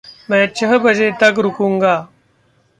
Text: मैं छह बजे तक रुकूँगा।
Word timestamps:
मैं 0.29 0.47
छह 0.55 0.77
बजे 0.77 1.11
तक 1.11 1.35
रुकूँगा। 1.37 2.07